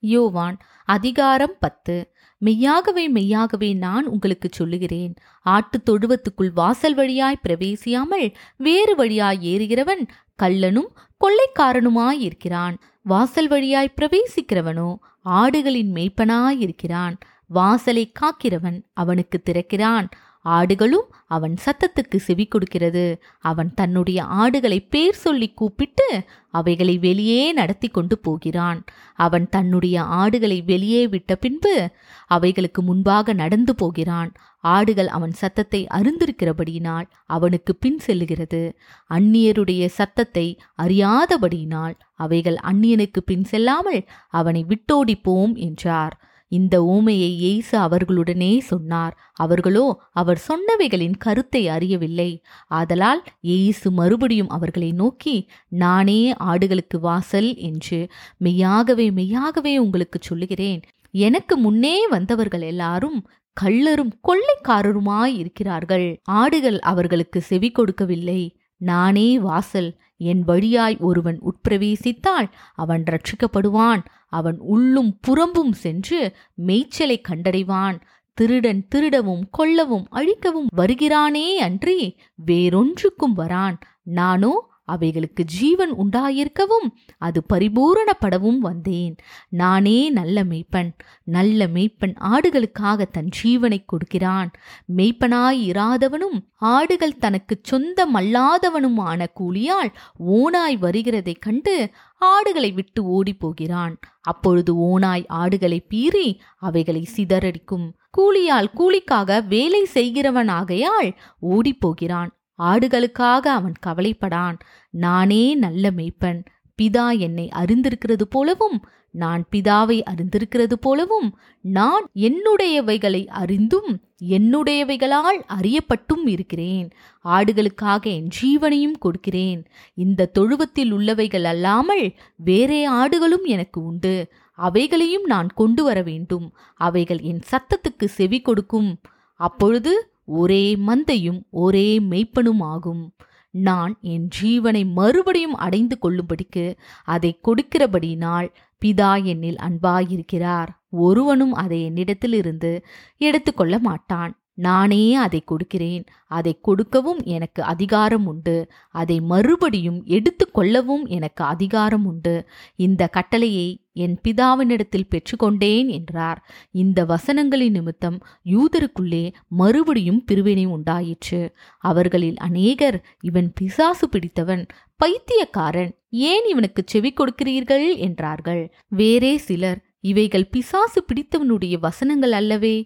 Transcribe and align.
யோவான் 0.00 0.58
அதிகாரம் 0.84 1.54
பத்து. 1.60 2.12
மெய்யாகவே 2.38 3.08
மெய்யாகவே 3.08 3.72
நான் 3.72 4.06
உங்களுக்கு 4.06 4.48
சொல்லுகிறேன். 4.52 5.14
ஆட்டுத் 5.42 5.88
தொழுவத்துக்குள் 5.90 6.50
வாசல் 6.54 6.94
வழியாய் 6.94 7.40
பிரவேசியாமல் 7.48 8.32
வேறு 8.56 8.94
வழியாய் 8.94 9.56
ஏறுகிறவன் 9.56 10.06
கள்ளனும் 10.42 10.88
கொள்ளைக்காரனுமாயிருக்கிறான். 11.20 12.76
வாசல் 13.02 13.48
வழியாய் 13.48 13.94
பிரவேசிக்கிறவனோ 14.00 14.96
ஆடுகளின் 15.24 15.92
மேய்ப்பனாயிருக்கிறான். 15.92 17.16
வாசலை 17.46 18.12
காக்கிறவன் 18.20 18.82
அவனுக்கு 18.92 19.42
திறக்கிறான். 19.42 20.08
ஆடுகளும் 20.44 21.08
அவன் 21.26 21.54
சத்தத்துக்கு 21.64 22.16
செவி 22.16 22.46
கொடுக்கிறது. 22.46 23.22
அவன் 23.38 23.74
தன்னுடைய 23.74 24.24
ஆடுகளை 24.24 24.80
பேர் 24.80 25.14
சொல்லி 25.14 25.48
கூப்பிட்டு 25.52 26.24
அவைகளை 26.50 26.98
வெளியே 26.98 27.52
நடத்தி 27.52 27.88
கொண்டு 27.88 28.18
போகிறான். 28.18 28.84
அவன் 29.14 29.48
தன்னுடைய 29.48 30.02
ஆடுகளை 30.02 30.62
வெளியே 30.62 31.06
விட்ட 31.06 31.34
பின்பு 31.34 31.90
அவைகளுக்கு 32.26 32.82
முன்பாக 32.82 33.32
நடந்து 33.32 33.74
போகிறான். 33.74 34.32
ஆடுகள் 34.60 35.06
அவன் 35.06 35.32
சத்தத்தை 35.32 35.86
அறிந்திருக்கிறபடியினால் 35.90 37.06
அவனுக்கு 37.26 37.74
பின் 37.74 38.00
செல்லுகிறது. 38.06 38.72
அந்நியருடைய 39.10 39.86
சத்தத்தை 39.86 40.58
அறியாதபடியினால் 40.82 41.94
அவைகள் 42.14 42.58
அந்நியனுக்கு 42.62 43.20
பின் 43.24 43.44
செல்லாமல் 43.44 44.02
அவனை 44.28 44.66
விட்டோடிப்போம் 44.68 45.54
என்றார். 45.54 46.16
இந்த 46.50 46.76
ஊமையை 46.94 47.30
இயேசு 47.36 47.78
அவர்களுடனே 47.78 48.52
சொன்னார். 48.60 49.14
அவர்களோ 49.32 49.84
அவர் 50.12 50.40
சொன்னவைகளின் 50.48 51.16
கருத்தை 51.18 51.62
அறியவில்லை. 51.68 52.30
ஆதலால் 52.70 53.22
இயேசு 53.40 53.90
மறுபடியும் 53.90 54.48
அவர்களை 54.48 54.92
நோக்கி 54.92 55.36
நானே 55.68 56.20
ஆடுகளுக்கு 56.32 56.98
வாசல் 57.00 57.50
என்று 57.56 58.00
மெய்யாகவே 58.36 59.10
மெய்யாகவே 59.10 59.78
உங்களுக்கு 59.78 60.18
சொல்லுகிறேன். 60.22 60.80
எனக்கு 61.14 61.54
முன்னே 61.56 61.96
வந்தவர்கள் 62.08 62.64
எல்லாரும் 62.72 63.20
கள்ளரும் 63.56 64.12
கொள்ளைக்காரருமாய் 64.28 65.34
இருக்கிறார்கள். 65.36 66.08
ஆடுகள் 66.40 66.78
அவர்களுக்கு 66.90 67.40
செவி 67.40 67.70
கொடுக்கவில்லை. 67.70 68.42
நானே 68.80 69.38
வாசல் 69.38 69.96
என் 70.16 70.42
வழியாய் 70.44 70.96
ஒருவன் 71.00 71.40
உட்பிரவேசித்தால் 71.40 72.48
அவன் 72.74 73.02
ரட்சிக்கப்படுவான். 73.02 74.04
அவன் 74.28 74.58
உள்ளும் 74.58 75.18
புறம்பும் 75.20 75.72
சென்று 75.72 76.36
மேய்ச்சலை 76.66 77.20
கண்டடைவான். 77.20 78.00
திருடன் 78.34 78.86
திருடவும் 78.88 79.48
கொல்லவும் 79.58 80.06
அழிக்கவும் 80.08 80.68
வருகிறானே 80.76 81.54
அன்றி 81.54 82.16
வேறொன்றுக்கும் 82.34 83.36
வரான். 83.36 83.76
நானோ 84.02 84.69
அவைகளுக்கு 84.94 85.44
ஜீவன் 85.44 85.92
உண்டாயிருக்கவும் 85.94 86.86
அது 87.18 87.42
பரிபூரணப்படவும் 87.52 88.58
வந்தேன். 88.58 89.14
நானே 89.48 89.98
நல்ல 90.10 90.44
மெய்ப்பன் 90.44 90.90
நல்ல 91.36 91.66
மெய்ப்பன் 91.66 92.14
ஆடுகளுக்காக 92.30 93.06
தன் 93.12 93.30
ஜீவனை 93.42 93.78
கொடுக்கிறான். 93.86 94.50
மெய்ப்பனாய் 94.96 95.60
இராதவனும் 95.72 96.38
ஆடுகள் 96.72 97.18
தனக்கு 97.18 97.60
சொந்தமல்லாதவனுமான 97.70 99.26
கூலியால் 99.40 99.92
ஓனாய் 100.28 100.78
வருகிறதைக் 100.80 101.38
கண்டு 101.40 101.76
ஆடுகளை 102.18 102.72
விட்டு 102.72 103.00
ஓடிப் 103.16 103.40
போகிறான் 103.40 103.94
அப்பொழுது 104.22 104.72
ஓனாய் 104.90 105.24
ஆடுகளை 105.28 105.78
பீறி 105.90 106.26
அவைகளை 106.58 107.02
சிதறடிக்கும். 107.16 107.86
கூலியால் 108.18 108.70
கூலிக்காக 108.74 109.46
வேலை 109.46 109.82
செய்கிறவனாகையால் 109.94 111.10
ஓடிப்போகிறான். 111.50 112.30
ஆடுகளுக்காக 112.60 113.50
அவன் 113.50 113.72
கவலைப்படான். 113.86 114.58
நானே 114.90 115.54
நல்ல 115.54 115.90
மெய்ப்பன். 115.90 116.44
பிதா 116.82 117.18
என்னை 117.18 117.48
அறிந்திருக்கிறது 117.54 118.22
போலவும் 118.30 118.88
நான் 119.10 119.44
பிதாவை 119.50 120.02
அறிந்திருக்கிறது 120.02 120.72
போலவும் 120.72 121.38
நான் 121.60 122.08
என்னுடையவைகளை 122.14 123.26
அறிந்தும் 123.26 124.00
என்னுடையவைகளால் 124.28 125.42
அறியப்பட்டும் 125.60 126.26
இருக்கிறேன். 126.26 126.90
ஆடுகளுக்காக 127.24 128.02
என் 128.02 128.28
ஜீவனையும் 128.42 128.98
கொடுக்கிறேன். 128.98 129.66
இந்த 129.94 130.26
தொழுவத்தில் 130.26 130.94
உள்ளவைகள் 130.94 131.42
அல்லாமல் 131.42 132.12
வேறே 132.36 132.88
ஆடுகளும் 132.88 133.42
எனக்கு 133.42 133.82
உண்டு. 133.82 134.32
அவைகளையும் 134.52 135.24
நான் 135.24 135.48
கொண்டு 135.48 135.84
வர 135.84 136.02
வேண்டும். 136.02 136.54
அவைகள் 136.74 137.20
என் 137.20 137.42
சத்தத்துக்கு 137.50 138.04
செவி 138.04 138.40
கொடுக்கும். 138.40 139.00
அப்பொழுது 139.34 140.09
ஒரே 140.24 140.76
மந்தையும் 140.76 141.42
ஒரே 141.50 142.00
மெய்ப்பனும் 142.00 142.60
ஆகும். 142.60 143.14
நான் 143.50 143.98
என் 144.00 144.28
ஜீவனை 144.42 144.92
மறுபடியும் 144.92 145.54
அடைந்து 145.54 145.98
கொள்ளும்படிக்கு 146.02 146.76
அதை 147.04 147.38
கொடுக்கிறபடினால் 147.44 148.52
பிதா 148.84 149.22
என்னில் 149.24 149.56
அன்பாயிருக்கிறார். 149.56 150.68
ஒருவனும் 150.90 151.52
அதை 151.52 151.90
என்னிடத்திலிருந்து 151.90 152.82
எடுத்துக்கொள்ள 153.18 153.78
மாட்டான். 153.78 154.39
நானே 154.60 155.14
அதை 155.14 155.40
கொடுக்கிறேன். 155.44 156.04
அதை 156.28 156.52
கொடுக்கவும் 156.60 157.20
எனக்கு 157.24 157.62
அதிகாரம் 157.62 158.26
உண்டு. 158.26 158.56
அதை 158.90 159.20
மறுபடியும் 159.20 160.00
எடுத்துக்கொள்ளவும் 160.06 161.04
எனக்கு 161.08 161.44
அதிகாரம் 161.44 162.06
உண்டு. 162.06 162.34
இந்த 162.76 163.06
கட்டளையை 163.06 163.68
என் 163.92 164.18
பிதாவினிடத்தில் 164.22 165.10
பெற்றுக்கொண்டேன் 165.10 165.88
என்றார். 165.88 166.40
இந்த 166.70 167.04
வசனங்களின் 167.04 167.70
நிமித்தம் 167.70 168.18
யூதருக்குள்ளே 168.44 169.32
மறுபடியும் 169.48 170.24
பிரிவினை 170.24 170.64
உண்டாயிற்று. 170.64 171.42
அவர்களில் 171.78 172.36
அநேகர் 172.36 172.98
இவன் 173.20 173.52
பிசாசு 173.54 174.08
பிடித்தவன் 174.08 174.66
பைத்தியக்காரன் 174.96 175.92
ஏன் 176.10 176.46
இவனுக்கு 176.48 176.82
செவி 176.86 177.12
கொடுக்கிறீர்கள்? 177.12 177.96
என்றார்கள். 177.96 178.62
வேறே 178.88 179.36
சிலர் 179.36 179.80
இவைகள் 180.00 180.46
பிசாசு 180.46 181.04
பிடித்தவனுடைய 181.06 181.78
வசனங்கள் 181.80 182.32
அல்லவே. 182.32 182.76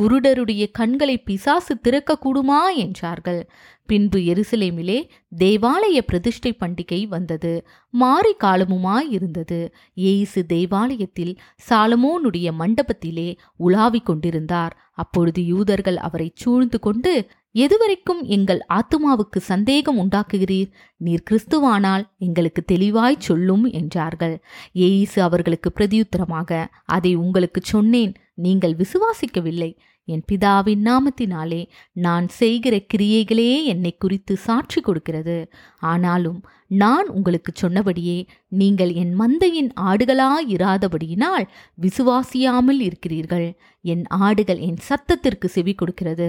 குருடருடைய 0.00 0.66
கண்களை 0.72 1.18
பிசாசு 1.18 1.78
திறக்கக்கூடுமா 1.84 2.60
என்றார்கள். 2.76 3.50
பின்பு 3.86 4.18
எருசலேமிலே 4.18 5.08
தேவாலய 5.38 5.98
பிரதிஷ்டை 6.06 6.56
பண்டிகை 6.60 7.08
வந்தது. 7.08 7.66
மாறி 7.90 8.32
காலமுமாய் 8.44 9.10
இருந்தது. 9.10 9.74
ஏசு 9.94 10.46
தேவாலயத்தில் 10.46 11.38
சாலமோனுடைய 11.68 12.48
மண்டபத்திலே 12.58 13.36
உலாவிக் 13.56 14.06
கொண்டிருந்தார். 14.06 14.76
அப்பொழுது 14.92 15.46
யூதர்கள் 15.46 15.96
அவரை 15.96 16.32
சூழ்ந்து 16.34 16.78
கொண்டு 16.78 17.26
எதுவரைக்கும் 17.54 18.20
எங்கள் 18.22 18.66
ஆத்துமாவுக்கு 18.68 19.38
சந்தேகம் 19.38 19.98
உண்டாக்குகிறீர்? 19.98 20.70
நீர் 20.96 21.22
கிறிஸ்துவானால் 21.30 22.04
எங்களுக்கு 22.18 22.62
தெளிவாய் 22.62 23.16
சொல்லும் 23.18 23.64
என்றார்கள். 23.70 24.42
ஏசு 24.72 25.22
அவர்களுக்கு 25.22 25.72
பிரதியுத்தரமாக 25.80 26.66
அதை 26.84 27.14
உங்களுக்கு 27.14 27.60
சொன்னேன். 27.64 28.14
நீங்கள் 28.46 28.74
விசுவாசிக்கவில்லை. 28.82 29.70
என் 30.08 30.24
பிதாவின் 30.30 30.82
நாமத்தினாலே 30.88 31.60
நான் 31.92 32.26
செய்கிற 32.40 32.74
கிரியைகளே 32.94 33.50
என்னை 33.64 33.92
குறித்து 33.98 34.34
சாட்சி 34.36 34.80
கொடுக்கிறது. 34.80 35.36
ஆனாலும் 35.90 36.40
நான் 36.82 37.08
உங்களுக்கு 37.08 37.52
சொன்னபடியே 37.54 38.18
நீங்கள் 38.60 38.92
என் 39.02 39.12
மந்தையின் 39.20 39.70
ஆடுகளாயிராதபடியினால் 39.90 41.46
விசுவாசியாமல் 41.82 42.80
இருக்கிறீர்கள். 42.80 43.48
என் 43.84 44.04
ஆடுகள் 44.06 44.60
என் 44.68 44.80
சத்தத்திற்கு 44.88 45.48
செவி 45.56 45.74
கொடுக்கிறது. 45.74 46.28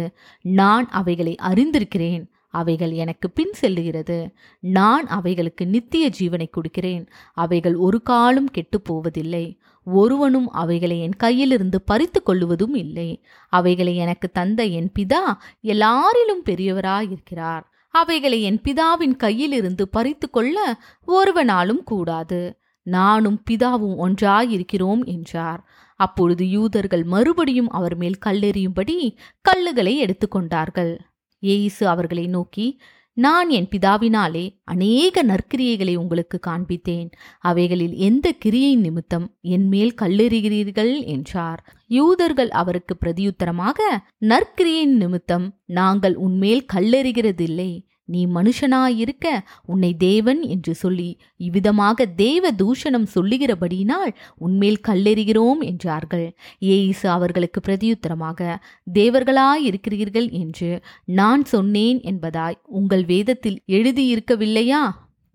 நான் 0.62 0.88
அவைகளை 1.00 1.36
அறிந்திருக்கிறேன். 1.50 2.24
அவைகள் 2.52 2.92
எனக்கு 2.92 3.30
பின் 3.30 3.52
செல்லுகிறது. 3.62 4.34
நான் 4.60 5.08
அவைகளுக்கு 5.08 5.68
நித்திய 5.68 6.10
ஜீவனை 6.20 6.50
கொடுக்கிறேன். 6.50 7.08
அவைகள் 7.34 7.76
ஒரு 7.76 8.02
காலம் 8.02 8.46
கெட்டுப் 8.46 8.86
போவதில்லை. 8.86 9.60
ஒருவனும் 9.84 10.50
அவைகளை 10.52 11.02
என் 11.02 11.18
கையிலிருந்து 11.24 11.76
பறித்து 11.86 12.24
கொள்ளுவதும் 12.24 12.76
இல்லை. 12.76 13.24
அவைகளை 13.50 13.96
எனக்கு 13.96 14.30
தந்த 14.30 14.64
என் 14.64 14.92
பிதா 15.00 15.38
எல்லாரிலும் 15.64 16.44
பெரியவராயிருக்கிறார். 16.46 17.62
அவைகளை 17.90 18.42
என் 18.42 18.62
பிதாவின் 18.62 19.16
கையிலிருந்து 19.24 19.82
பறித்து 19.82 20.30
கொள்ள 20.30 20.82
ஒருவனாலும் 21.08 21.84
கூடாது. 21.84 22.58
நானும் 22.84 23.44
பிதாவும் 23.52 23.96
ஒன்றாயிருக்கிறோம் 23.98 25.06
என்றார். 25.06 25.66
அப்பொழுது 25.96 26.50
யூதர்கள் 26.50 27.04
மறுபடியும் 27.04 27.70
அவர் 27.70 27.96
மேல் 27.96 28.18
கல்லெறியும்படி 28.26 29.16
கல்லுகளை 29.42 29.94
எடுத்துக்கொண்டார்கள் 30.04 30.97
ஏயிசு 31.41 31.88
அவர்களை 31.88 32.28
நோக்கி 32.28 32.79
நான் 33.14 33.49
என் 33.49 33.67
பிதாவினாலே 33.72 34.61
அநேக 34.64 35.23
நற்கிரியைகளை 35.23 35.96
உங்களுக்கு 35.96 36.40
காண்பித்தேன். 36.47 37.11
அவைகளில் 37.40 37.93
எந்த 37.93 38.32
கிரியை 38.32 38.76
நிமித்தம் 38.76 39.35
என் 39.41 39.67
மேல் 39.67 39.93
கல்லெறிகிறீர்கள்? 40.02 41.05
என்றார். 41.05 41.78
யூதர்கள் 41.88 42.49
அவருக்கு 42.49 42.97
பிரதியுத்தரமாக 43.05 43.79
நற்கிரியின் 44.17 44.96
நிமித்தம் 44.97 45.59
நாங்கள் 45.66 46.16
உன்மேல் 46.16 46.66
கல்லெறிகிறதில்லை. 46.73 47.91
நீ 48.11 48.22
மனுஷனாயிருக்க 48.35 49.25
உன்னை 49.66 49.91
தேவன் 50.02 50.41
என்று 50.47 50.73
சொல்லி 50.75 51.09
இவ்விதமாக 51.40 52.05
தேவ 52.19 52.52
தூஷணம் 52.53 53.08
சொல்லுகிறபடியினால் 53.16 54.11
உன்மேல் 54.37 54.84
கல்லெறிகிறோம் 54.87 55.61
என்றார்கள். 55.61 56.28
ஏயிசு 56.69 57.08
அவர்களுக்கு 57.09 57.61
பிரதியுத்தரமாக 57.67 58.58
தேவர்களாயிருக்கிறீர்கள் 58.93 60.29
என்று 60.41 60.72
நான் 61.11 61.46
சொன்னேன் 61.46 62.02
என்பதாய் 62.03 62.59
உங்கள் 62.72 63.05
வேதத்தில் 63.05 63.59
எழுதியிருக்கவில்லையா? 63.67 64.84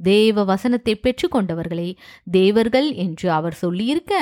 தேவ 0.00 0.43
வசனத்தை 0.44 0.94
பெற்றுக்கொண்டவர்களே 1.02 1.90
தேவர்கள் 2.31 2.88
என்று 3.05 3.28
அவர் 3.31 3.56
சொல்லியிருக்க 3.62 4.14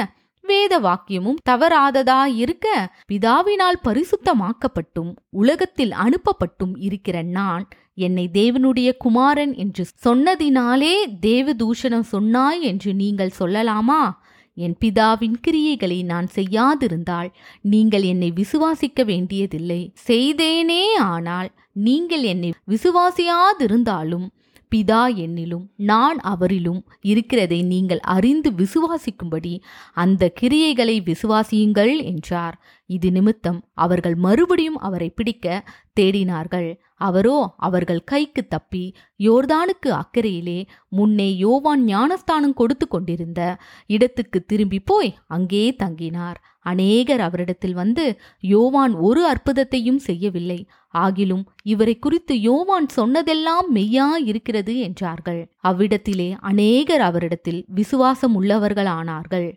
வேத 0.46 0.80
வாக்கியமும் 0.80 1.40
தவறாததாயிருக்க 1.50 2.66
பிதாவினால் 3.12 3.80
பரிசுத்தமாக்கப்பட்டும் 3.84 5.12
உலகத்தில் 5.30 5.90
அனுப்பப்பட்டும் 5.90 6.74
இருக்கிற 6.78 7.22
நான் 7.22 7.68
என்னை 7.94 8.30
தேவனுடைய 8.32 8.90
குமாரன் 8.98 9.54
என்று 9.54 9.84
சொன்னதினாலே 10.04 10.94
தேவதூஷணம் 11.22 12.08
சொன்னாய் 12.14 12.62
என்று 12.62 12.94
நீங்கள் 12.94 13.36
சொல்லலாமா? 13.38 14.02
என் 14.56 14.76
பிதாவின் 14.80 15.36
கிரியைகளை 15.46 16.04
நான் 16.04 16.28
செய்யாதிருந்தால் 16.34 17.30
நீங்கள் 17.60 18.02
என்னை 18.02 18.32
விசுவாசிக்க 18.36 19.04
வேண்டியதில்லை. 19.04 19.92
செய்தேனே 20.06 20.82
ஆனால் 21.12 21.50
நீங்கள் 21.72 22.22
என்னை 22.22 22.50
விசுவாசியாதிருந்தாலும் 22.68 24.26
பிதா 24.74 25.02
என்னிலும் 25.22 25.66
நான் 25.76 26.18
அவரிலும் 26.24 26.80
இருக்கிறதை 27.00 27.62
நீங்கள் 27.62 28.00
அறிந்து 28.00 28.50
விசுவாசிக்கும்படி 28.50 29.60
அந்த 29.94 30.32
கிரியைகளை 30.40 30.96
விசுவாசியுங்கள் 31.10 32.04
என்றார். 32.04 32.56
இது 32.86 33.10
நிமித்தம் 33.10 33.60
அவர்கள் 33.74 34.14
மறுபடியும் 34.14 34.78
அவரை 34.78 35.08
பிடிக்க 35.10 35.64
தேடினார்கள். 36.00 36.68
அவரோ 37.06 37.36
அவர்கள் 37.58 38.02
கைக்கு 38.04 38.42
தப்பி 38.48 38.84
யோர்தானுக்கு 39.20 39.90
அக்கறையிலே 39.94 40.58
முன்னே 40.88 41.28
யோவான் 41.36 41.82
ஞானஸ்தானம் 41.84 42.54
கொடுத்து 42.54 42.86
கொண்டிருந்த 42.88 43.40
இடத்துக்கு 43.90 44.38
திரும்பி 44.44 44.80
போய் 44.80 45.10
அங்கே 45.28 45.64
தங்கினார். 45.82 46.38
அநேகர் 46.66 47.20
அவரிடத்தில் 47.20 47.74
வந்து 47.74 48.04
யோவான் 48.44 48.94
ஒரு 49.00 49.22
அற்புதத்தையும் 49.32 50.00
செய்யவில்லை. 50.06 50.60
ஆகிலும் 50.94 51.44
இவரை 51.64 51.94
குறித்து 51.98 52.34
யோவான் 52.40 52.88
சொன்னதெல்லாம் 52.88 53.68
மெய்யா 53.74 54.08
இருக்கிறது 54.24 54.74
என்றார்கள். 54.78 55.42
அவ்விடத்திலே 55.64 56.30
அநேகர் 56.42 57.00
அவரிடத்தில் 57.00 57.60
விசுவாசம் 57.74 58.36
உள்ளவர்களானார்கள் 58.40 59.48